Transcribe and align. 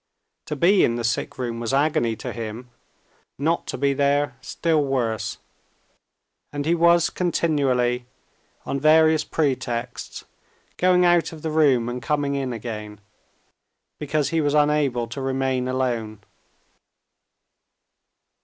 To 0.47 0.55
be 0.55 0.83
in 0.83 0.95
the 0.95 1.03
sick 1.03 1.37
room 1.37 1.59
was 1.59 1.75
agony 1.75 2.15
to 2.15 2.33
him, 2.33 2.71
not 3.37 3.67
to 3.67 3.77
be 3.77 3.93
there 3.93 4.35
still 4.41 4.83
worse. 4.83 5.37
And 6.51 6.65
he 6.65 6.73
was 6.73 7.11
continually, 7.11 8.07
on 8.65 8.79
various 8.79 9.23
pretexts, 9.23 10.25
going 10.77 11.05
out 11.05 11.31
of 11.31 11.43
the 11.43 11.51
room, 11.51 11.87
and 11.87 12.01
coming 12.01 12.33
in 12.33 12.51
again, 12.51 12.99
because 13.99 14.29
he 14.29 14.41
was 14.41 14.55
unable 14.55 15.05
to 15.05 15.21
remain 15.21 15.67
alone. 15.67 16.21